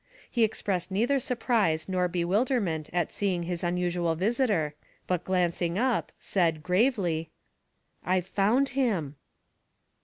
[0.31, 4.73] He expressed neither surprise nor bewilderment at seeing his unusual visitor,
[5.05, 6.99] but glancing up, said, grave
[8.03, 9.15] "I've found him."